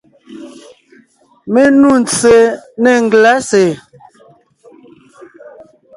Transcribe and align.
Mé 1.51 1.63
nû 1.79 1.91
ntse 2.01 2.35
nê 2.83 2.91
ngelásè. 3.03 3.65